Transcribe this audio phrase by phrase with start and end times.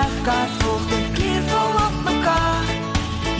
[0.00, 2.68] sterfkaart volg dit kleurvol op mekaar.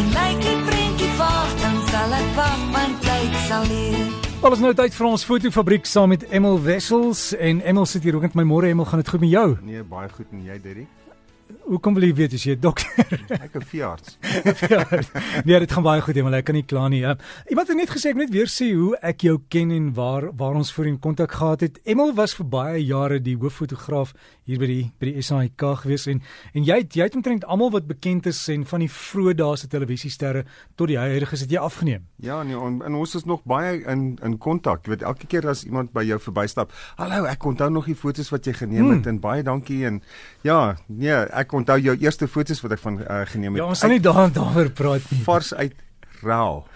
[0.00, 4.02] En lyk die prentjie vaag, dan sal ek wag want tyd sal leer.
[4.40, 8.28] Alles nou tyd vir ons fotofabriek saam met Emil Wessels en Emil sit hier ook
[8.28, 9.46] met my môre Emil gaan dit goed met jou?
[9.64, 10.88] Nee, baie goed en jy Derrick?
[11.68, 13.20] Hoekom wil jy weet as jy 'n dokter?
[13.28, 14.16] Ek 'n veearts.
[15.44, 17.02] nee, dit gaan baie goed, maar ek kan nie kla nie.
[17.02, 17.14] Uh,
[17.48, 20.54] iemand het net gesê ek net weer sê hoe ek jou ken en waar waar
[20.54, 21.80] ons voorheen kontak gehad het.
[21.84, 26.22] Emil was vir baie jare die hooffotograaf hier by die by die SAIK gewees en
[26.54, 29.56] en jy het, jy het omtrent almal wat bekend is en van die vroeë dae
[29.56, 30.44] se televisiesterre
[30.76, 32.06] tot die huidige het jy afgeneem.
[32.18, 34.86] Ja, nee, en, en ons is nog baie in in kontak.
[34.86, 38.30] Jy weet elke keer as iemand by jou verbystap, "Hallo, ek onthou nog die foto's
[38.30, 39.14] wat jy geneem het hmm.
[39.14, 40.02] en baie dankie en
[40.42, 43.62] ja, nee, ek onthou jou eerste foto's wat ek van uh, geneem het.
[43.62, 45.22] Ja, ons sal nie daar daaroor praat nie.
[45.26, 45.76] Vars uit
[46.20, 46.66] Raal.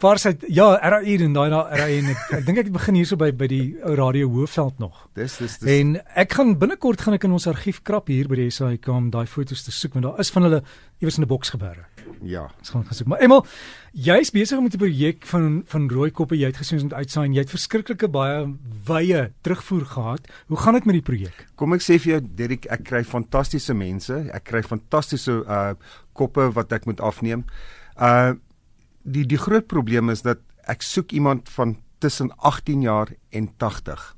[0.00, 3.30] Vars uit ja, RAI en daai RAI en ek, ek dink ek begin hierso by
[3.36, 5.04] by die ou radio Hoofveld nog.
[5.18, 5.68] Dis dis dis.
[5.80, 9.10] En ek gaan binnekort gaan ek in ons argief krap hier by die SAIK om
[9.14, 10.62] daai foto's te soek want daar is van hulle
[11.00, 11.84] iewers in 'n boks gebeure.
[12.24, 12.48] Ja.
[12.58, 13.08] Ons gaan gesoek.
[13.10, 13.44] Maar Emel,
[13.92, 16.36] jy's besig met 'n projek van van rooi koppe.
[16.36, 18.54] Jy het gesien ons moet uitsaai en jy het verskriklike baie
[18.86, 20.28] wye terugvoer gehad.
[20.46, 21.46] Hoe gaan dit met die projek?
[21.54, 24.30] Kom ek sê vir jou, Derek, ek kry fantastiese mense.
[24.32, 25.74] Ek kry fantastiese uh
[26.12, 27.44] koppe wat ek moet afneem.
[28.00, 28.34] Uh
[29.02, 34.14] die die groot probleem is dat ek soek iemand van tussen 18 jaar en 80.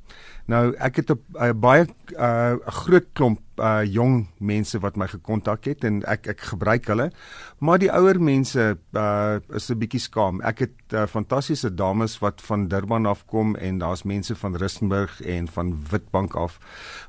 [0.47, 5.65] Nou ek het 'n baie 'n uh, groot klomp uh, jong mense wat my gekontak
[5.65, 7.11] het en ek ek gebruik hulle.
[7.59, 10.41] Maar die ouer mense uh, is 'n bietjie skaam.
[10.41, 15.21] Ek het uh, fantastiese dames wat van Durban af kom en daar's mense van Rustenburg
[15.23, 16.59] en van Witbank af.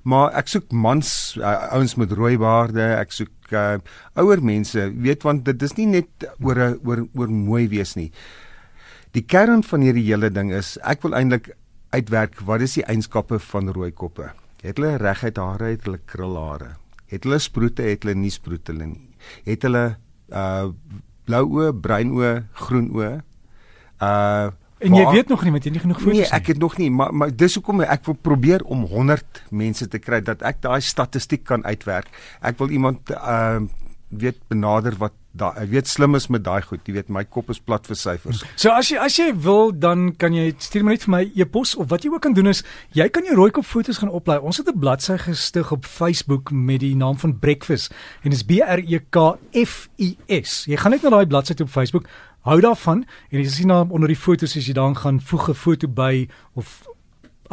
[0.04, 3.78] Maar ek soek mans, uh, ouens met rooi baarde, ek soek uh,
[4.14, 6.10] ouer mense, weet want dit is nie net
[6.42, 8.12] oor 'n oor oor mooi wees nie.
[9.18, 11.48] Die kern van hierdie hele ding is ek wil eintlik
[11.96, 14.28] uitwerk wat is die eienskappe van rooi koppe?
[14.62, 16.76] Het hulle reguit hare, het hulle krulhare?
[17.10, 19.08] Het hulle sproete, het hulle nie sproete hulle nie?
[19.48, 19.84] Het hulle
[20.30, 20.70] uh
[21.28, 22.32] blou oë, bruin oë,
[22.62, 23.12] groen oë?
[23.98, 24.54] Uh
[24.86, 26.22] En jy weet nog nie met jy nie genoeg foto's nie.
[26.22, 29.88] Nee, ek het nog nie, maar maar dis hoekom ek wil probeer om 100 mense
[29.90, 32.14] te kry dat ek daai statistiek kan uitwerk.
[32.46, 33.66] Ek wil iemand uh
[34.08, 36.82] weet benader wat daai ek weet slim is met daai goed.
[36.88, 38.44] Jy weet my kop is plat vir syfers.
[38.62, 41.76] So as jy as jy wil dan kan jy stuur my net vir my e-pos
[41.78, 42.64] of wat jy ook kan doen is
[42.98, 44.40] jy kan jou rooi kop foto's gaan oplaai.
[44.40, 47.92] Ons het 'n bladsy gestig op Facebook met die naam van Breakfast
[48.24, 50.66] en dit is B R E K F I S.
[50.66, 52.08] Jy gaan net na daai bladsy op Facebook
[52.48, 55.54] hou daarvan en jy sien daar onder die foto's as jy dan gaan voeg 'n
[55.54, 56.88] foto by of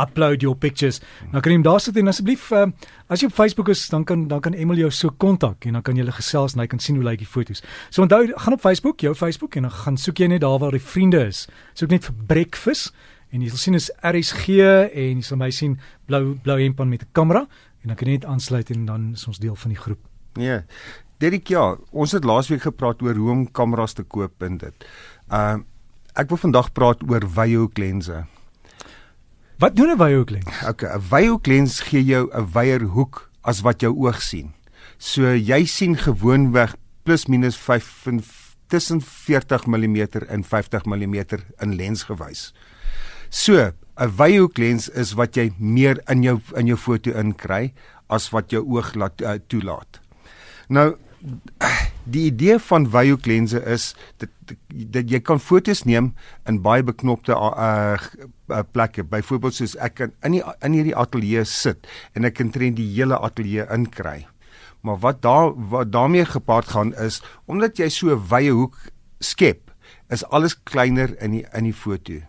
[0.00, 1.00] upload your pictures.
[1.32, 2.66] Nou kan jy hom daar sit en asseblief uh,
[3.08, 5.82] as jy op Facebook is, dan kan dan kan Emil jou so kontak en dan
[5.82, 7.62] kan jy hulle gesels en hy kan sien hoe lyk die foto's.
[7.90, 10.74] So onthou, gaan op Facebook, jou Facebook en dan gaan soek jy net daar waar
[10.76, 11.46] die vriende is.
[11.78, 12.94] Soek net vir breakfast
[13.34, 14.58] en jy sal sien is RSG
[14.90, 15.78] en jy sal my sien
[16.08, 17.46] blou blou hempan met 'n kamera
[17.82, 20.00] en dan kan jy net aansluit en dan is ons deel van die groep.
[20.34, 20.62] Nee.
[21.18, 24.86] Derek ja, ons het laasweek gepraat oor hoe om kameras te koop en dit.
[25.30, 25.62] Ehm uh,
[26.14, 28.20] ek wil vandag praat oor wyehoek lense.
[29.58, 30.62] Wat doen 'n wyehoek lens?
[30.66, 34.52] Okay, 'n wyehoek lens gee jou 'n wyeer hoek as wat jou oog sien.
[34.98, 38.06] So jy sien gewoonweg plus minus 5
[38.66, 39.96] tussen 40 mm
[40.28, 41.14] en 50 mm
[41.58, 42.52] in lensgewys.
[43.28, 47.72] So, 'n wyehoek lens is wat jy meer in jou in jou foto inkry
[48.06, 50.00] as wat jou oog laat uh, toelaat.
[50.68, 50.96] Nou
[52.04, 54.30] die idee van wyehoek lense is dat,
[54.68, 56.12] dat jy kan fotos neem
[56.48, 57.96] in baie beknopte uh,
[58.52, 59.04] uh plekke.
[59.08, 62.90] Byvoorbeeld soos ek kan in die in hierdie ateljee sit en ek kan trend die
[62.92, 64.26] hele ateljee inkry.
[64.84, 68.76] Maar wat daar wat daarmee gepaard gaan is omdat jy so 'n wye hoek
[69.20, 69.70] skep,
[70.10, 72.20] is alles kleiner in die in die foto.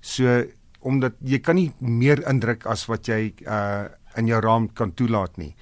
[0.00, 0.44] So
[0.80, 5.36] omdat jy kan nie meer indruk as wat jy uh in jou raam kan toelaat
[5.36, 5.54] nie.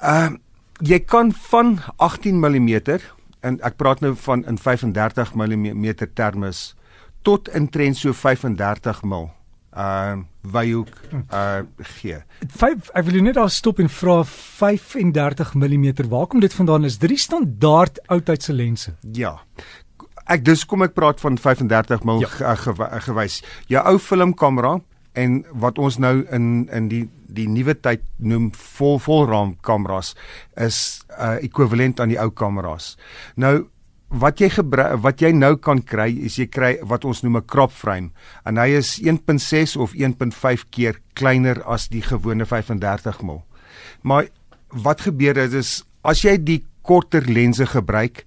[0.00, 0.38] Ehm uh,
[0.80, 2.98] jy kan van 18 mm
[3.40, 6.74] en ek praat nou van in 35 mm termes
[7.22, 9.28] tot in trend so 35 mm
[9.70, 10.88] uh wyehoek
[11.30, 11.62] uh
[12.00, 12.18] gee.
[12.58, 16.98] Vyf ek wil net daar stop en vra 35 mm waar kom dit vandaan is
[16.98, 18.96] drie standaard oudtydse lense.
[19.14, 19.38] Ja.
[20.30, 22.56] Ek dis kom ek praat van 35 mm ja.
[23.06, 23.42] gewys.
[23.70, 24.80] Jou ou filmkamera
[25.18, 30.14] en wat ons nou in in die die nuwe tyd noem vol volraam kameras
[30.56, 32.96] is uh ekwivalent aan die ou kameras.
[33.36, 33.68] Nou
[34.10, 37.46] wat jy gebruik wat jy nou kan kry is jy kry wat ons noem 'n
[37.46, 38.10] crop frame
[38.44, 43.42] en hy is 1.6 of 1.5 keer kleiner as die gewone 35 mm.
[44.02, 44.28] Maar
[44.68, 48.24] wat gebeur is, as jy die korter lense gebruik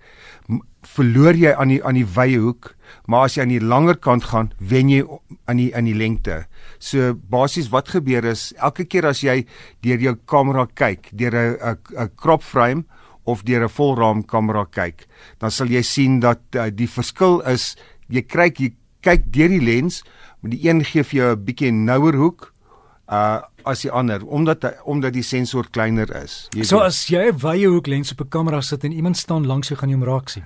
[0.88, 2.74] verloor jy aan die aan die wye hoek,
[3.07, 5.03] maar as jy aan die langer kant gaan, wen jy
[5.47, 6.44] aan die in die lengte.
[6.80, 9.44] So basies wat gebeur is elke keer as jy
[9.85, 12.85] deur jou kamera kyk, deur 'n 'n crop frame
[13.25, 15.07] of deur 'n volraam kamera kyk,
[15.39, 17.75] dan sal jy sien dat uh, die verskil is
[18.09, 20.03] jy kry jy kyk deur die lens,
[20.41, 22.52] maar die een gee vir jou 'n bietjie nouer hoek
[23.11, 26.47] uh as die ander omdat omdat die sensor kleiner is.
[26.51, 26.85] Jy so weet.
[26.85, 29.77] as jy 'n wye hoek lens op 'n kamera sit en iemand staan langs jou
[29.79, 30.44] gaan jy hom raak sien.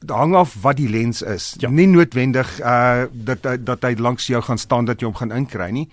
[0.00, 1.54] Dit hang af wat die lens is.
[1.58, 1.70] Ja.
[1.70, 5.70] Nie noodwendig uh dat dat hy langs jou gaan staan dat jy hom gaan inkry
[5.70, 5.88] nie.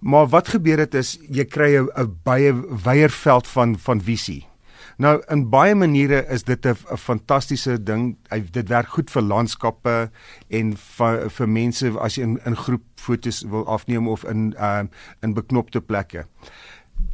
[0.00, 2.52] Maar wat gebeur het is jy kry 'n baie
[2.84, 4.49] wyeer veld van van visie.
[5.00, 8.16] Nou in baie maniere is dit 'n fantastiese ding.
[8.28, 10.10] Hy dit werk goed vir landskappe
[10.48, 14.84] en vir, vir mense as jy in in groep fotos wil afneem of in ehm
[14.84, 14.90] uh,
[15.22, 16.26] in beknopte plekke.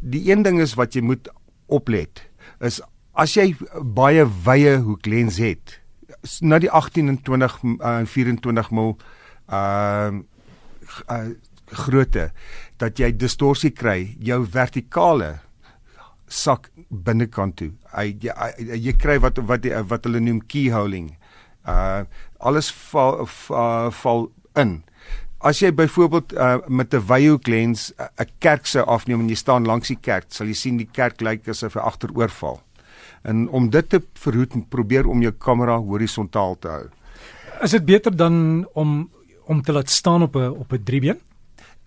[0.00, 1.28] Die een ding is wat jy moet
[1.66, 2.28] oplet
[2.60, 2.80] is
[3.12, 5.80] as jy baie wye hoeklens het
[6.40, 8.96] na die 18 en 20 uh, 24 mil
[9.46, 10.24] ehm
[11.10, 11.30] uh, uh,
[11.66, 12.30] grootte
[12.76, 15.45] dat jy distorsie kry jou vertikale
[16.28, 17.70] sak binnekant toe.
[17.94, 18.32] Hy jy,
[18.76, 21.14] jy kry wat wat wat hulle noem keyholing.
[21.66, 22.04] Uh
[22.38, 24.82] alles val uh, val in.
[25.40, 29.64] As jy byvoorbeeld uh, met 'n wyhoek lens 'n kerk sou afneem en jy staan
[29.64, 32.60] langs die kerk, sal jy sien die kerk lyk asof hy agteroorval.
[33.22, 36.86] En om dit te verhoed, probeer om jou kamera horisontaal te hou.
[37.62, 39.10] Is dit beter dan om
[39.46, 41.20] om te laat staan op 'n op 'n driebeen?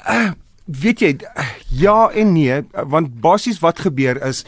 [0.09, 0.31] Uh,
[0.69, 1.17] weet jy
[1.73, 2.61] ja en nee
[2.91, 4.45] want basies wat gebeur is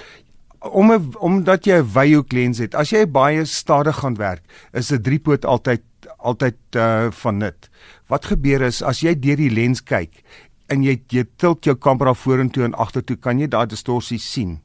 [0.60, 5.02] om omdat jy 'n wyhoek lens het as jy baie stadig gaan werk is 'n
[5.02, 5.82] driepoot altyd
[6.22, 7.70] altyd uh, van nut.
[8.08, 10.22] Wat gebeur is as jy deur die lens kyk
[10.72, 14.60] en jy jy tilt jou kamera vorentoe en agtertoe kan jy daai distorsie sien.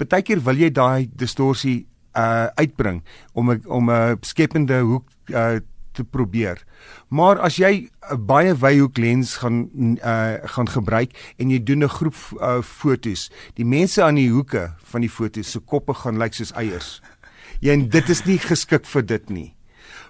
[0.00, 1.86] Partykeer wil jy daai distorsie
[2.18, 3.02] uh uitbring
[3.34, 5.60] om 'n om 'n skepende hoek uh
[5.92, 6.64] te probeer.
[7.08, 9.70] Maar as jy 'n baie wyhoek lens gaan
[10.04, 14.72] uh gaan gebruik en jy doen 'n groep uh, fotos, die mense aan die hoeke
[14.92, 17.00] van die fotos se koppe gaan lyk soos eiers.
[17.60, 19.54] Ja, en dit is nie geskik vir dit nie.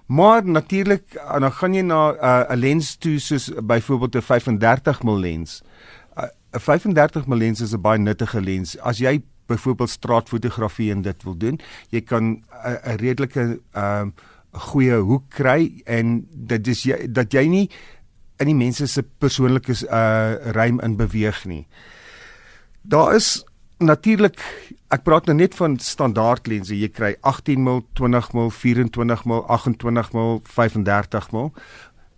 [0.07, 5.19] Maar natuurlik, dan gaan jy na 'n uh, lens toe soos byvoorbeeld 'n 35 mm
[5.19, 5.63] lens.
[6.17, 6.25] 'n
[6.55, 8.79] uh, 35 mm lens is 'n baie nuttige lens.
[8.79, 14.13] As jy byvoorbeeld straatfotografie en dit wil doen, jy kan 'n uh, redelike ehm uh,
[14.53, 17.67] goeie hoek kry en dit is jy dat jy nie
[18.41, 21.67] in die mense se persoonlike uh ruim in beweeg nie.
[22.83, 23.45] Daar is
[23.79, 24.41] natuurlik
[24.91, 26.75] ek praat nou net van standaard lense.
[26.75, 31.53] Jy kry 18 mm, 20 mm, 24 mm, 28 mm, 35 mm.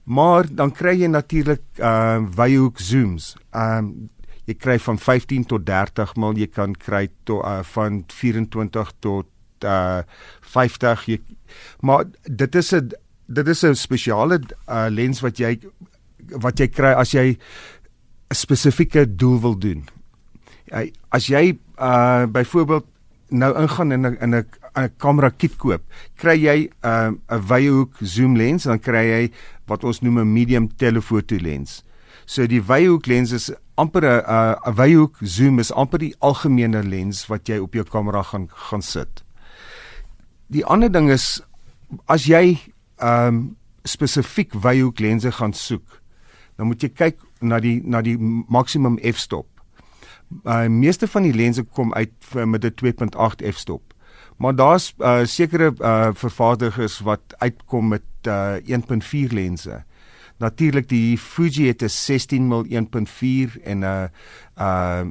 [0.05, 3.35] Maar dan kry jy natuurlik uh wyhoek zooms.
[3.53, 4.11] Um
[4.47, 9.29] jy kry van 15 tot 30 mm, jy kan kry tot uh, van 24 tot
[9.65, 10.03] uh
[10.41, 11.19] 50 jy
[11.81, 12.93] maar dit is 'n
[13.27, 15.59] dit is 'n spesiale uh, lens wat jy
[16.41, 17.37] wat jy kry as jy
[18.31, 19.85] 'n spesifieke doel wil doen.
[20.71, 22.87] Jy as jy uh byvoorbeeld
[23.29, 25.83] nou ingaan in 'n in 'n 'n kamera kit koop,
[26.17, 29.33] kry jy 'n uh, 'n wye hoek zoom lens en dan kry jy
[29.67, 31.83] wat ons noem 'n medium telefoto lens.
[32.27, 34.23] So die wye hoek lens is amper 'n
[34.67, 38.49] 'n wye hoek zoom is amper die algemene lens wat jy op jou kamera gaan
[38.49, 39.23] gaan sit.
[40.53, 41.41] Die ander ding is
[42.13, 42.59] as jy
[43.01, 43.43] ehm um,
[43.83, 45.97] spesifiek wyhoek lense gaan soek,
[46.55, 49.49] dan moet jy kyk na die na die maksimum f-stop.
[50.45, 52.15] Uh meeste van die lense kom uit
[52.47, 53.83] met 'n 2.8 f-stop.
[54.39, 59.83] Maar daar's uh sekere uh vervaardigers wat uitkom met uh 1.4 lense.
[60.39, 64.07] Natuurlik die Fuji het 'n 16 mm 1.4 en 'n uh,
[64.59, 65.07] uh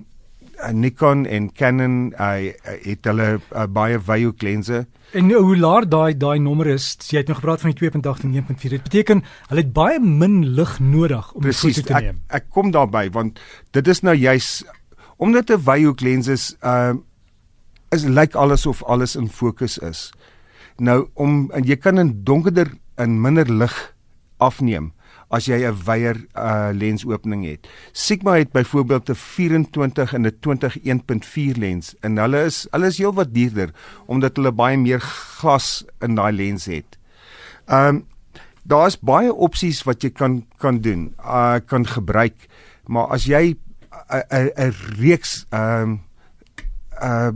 [0.72, 2.51] Nikon en Canon uh,
[2.86, 4.86] het hulle uh, baie wyhoek lense.
[5.12, 8.25] En nou, hoe laag daai daai nommer is, jy het nou gepraat van die 2.8
[8.27, 8.75] en 1.4.
[8.75, 12.22] Dit beteken hulle het baie min lig nodig om Precies, die foto te neem.
[12.27, 13.41] Ek, ek kom daarby want
[13.75, 14.62] dit is nou juis
[15.22, 16.94] omdat 'n wyhoek lens is uh
[17.91, 20.13] is lyk alles of alles in fokus is.
[20.77, 23.75] Nou om en jy kan in donkerder en minder lig
[24.38, 24.94] afneem
[25.31, 27.67] as jy 'n wyeer uh, lensopening het.
[27.91, 32.97] Sigma het byvoorbeeld 'n 24 en 'n 20 1.4 lens en hulle is hulle is
[32.97, 33.71] heelwat duurder
[34.05, 36.97] omdat hulle baie meer glas in daai lens het.
[37.67, 38.05] Um
[38.63, 41.15] daar's baie opsies wat jy kan kan doen.
[41.19, 42.47] Uh kan gebruik.
[42.85, 43.55] Maar as jy
[44.11, 46.01] 'n 'n reeks um
[47.01, 47.31] uh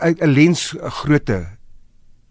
[0.00, 1.46] 'n lens grootte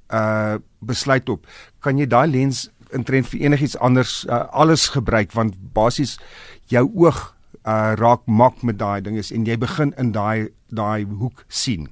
[0.09, 1.45] uh besluit op,
[1.79, 6.17] kan jy daai lens intrent vir enigiets anders uh, alles gebruik want basies
[6.71, 11.45] jou oog uh, raak mak met daai dinges en jy begin in daai daai hoek
[11.47, 11.89] sien.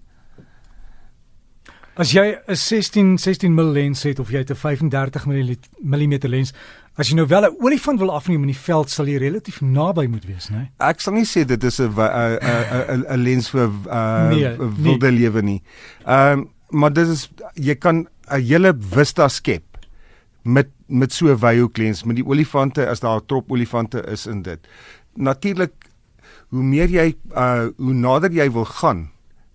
[1.98, 6.54] As jy 'n 16 16 mm lens het of jy het 'n 35 mm lens,
[6.96, 10.08] as jy nou wel 'n olifant wil afneem in die veld, sal jy relatief naby
[10.08, 10.70] moet wees, né?
[10.80, 15.42] Ek sal nie sê dit is 'n 'n 'n lens vir uh Nee, wilde lewe
[15.42, 15.62] nie.
[16.06, 19.64] Ehm um, maar dit is jy kan 'n hele vista skep
[20.48, 24.42] met met so 'n wyhoeklens met die olifante as daar 'n trop olifante is in
[24.42, 24.60] dit.
[25.16, 25.74] Natuurlik
[26.50, 29.10] hoe meer jy uh hoe nader jy wil gaan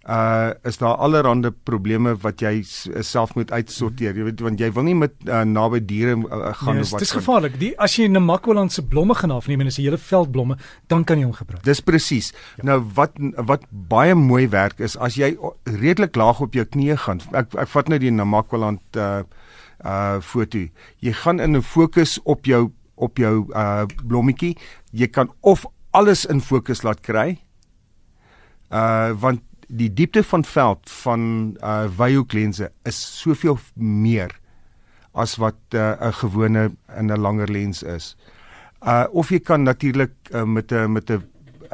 [0.08, 4.70] uh is daar allerlei probleme wat jy s- self moet uitsorteer jy weet want jy
[4.74, 7.58] wil nie met uh, naby diere uh, gaan Nee, of wat dis gevaarlik.
[7.58, 10.56] Die as jy 'n Namakwaland se blomme gaan afneem en dis 'n hele veld blomme,
[10.88, 11.62] dan kan jy hom gebruik.
[11.62, 12.32] Dis presies.
[12.56, 12.64] Ja.
[12.64, 17.20] Nou wat wat baie mooi werk is as jy redelik laag op jou knieë gaan.
[17.32, 19.22] Ek ek vat nou die Namakwaland uh
[19.84, 20.66] uh foto.
[20.98, 24.56] Jy gaan in 'n fokus op jou op jou uh blommetjie.
[24.90, 27.38] Jy kan of alles in fokus laat kry.
[28.70, 34.40] Uh want die diepte van veld van uh wyhoeklense is soveel meer
[35.12, 38.16] as wat 'n uh, gewone in 'n langer lens is.
[38.82, 41.22] Uh of jy kan natuurlik uh, met 'n met 'n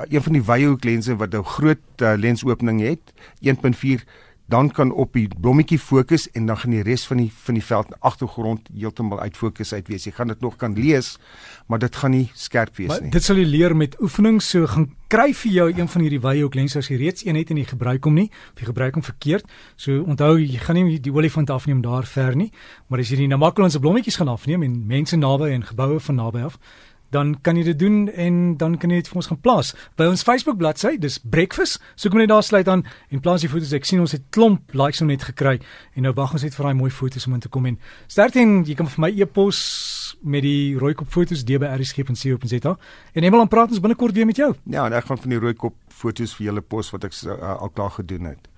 [0.09, 4.05] een van die wyhoeklense wat 'n groot uh, lensopening het, 1.4
[4.49, 7.65] dan kan op die blommetjie fokus en dan gaan die res van die van die
[7.65, 10.07] veld agtergrond heeltemal uit fokus uit wees.
[10.09, 11.19] Jy gaan dit nog kan lees,
[11.69, 13.11] maar dit gaan nie skerp wees Maar nie.
[13.13, 14.41] dit sal jy leer met oefening.
[14.43, 17.51] So gaan kry vir jou een van hierdie wyhoek lense as jy reeds een het
[17.53, 19.45] en jy gebruik hom nie, of jy gebruik hom verkeerd.
[19.77, 22.51] So onthou, jy gaan nie die olifant afneem daar ver nie,
[22.89, 26.15] maar as jy die Namakwaland se blommetjies gaan afneem en mense naby en geboue van
[26.15, 26.59] naby af,
[27.15, 29.73] dan kan jy dit doen en dan kan jy dit vir ons gaan plaas.
[29.97, 31.81] By ons Facebook bladsy, dis Breakfast.
[31.97, 33.73] Soek maar net daar sluit aan en plaas die foto's.
[33.77, 35.59] Ek sien ons het klomp likes nou net gekry
[35.95, 38.43] en nou wag ons net vir daai mooi foto's om in te kom en sterkte
[38.43, 39.63] en jy kan vir my e-pos
[40.23, 42.77] met die rooikop foto's dbrsg.co.za
[43.15, 44.53] en Emel dan praat ons binnekort weer met jou.
[44.65, 47.57] Ja, en ek gaan van die rooi kop foto's vir julle pos wat ek uh,
[47.59, 48.49] al klaar gedoen het.